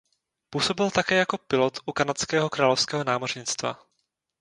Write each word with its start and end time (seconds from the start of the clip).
Působil 0.49 0.91
také 0.91 1.15
jako 1.15 1.37
pilot 1.37 1.79
u 1.85 1.91
Kanadského 1.91 2.49
královského 2.49 3.03
námořnictva. 3.03 3.79